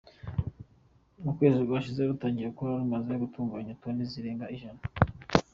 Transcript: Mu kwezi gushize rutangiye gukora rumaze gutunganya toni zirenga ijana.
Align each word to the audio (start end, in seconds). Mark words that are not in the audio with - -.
Mu 1.23 1.31
kwezi 1.37 1.59
gushize 1.69 2.01
rutangiye 2.09 2.47
gukora 2.49 2.79
rumaze 2.81 3.11
gutunganya 3.21 3.77
toni 3.81 4.03
zirenga 4.11 4.45
ijana. 4.55 4.81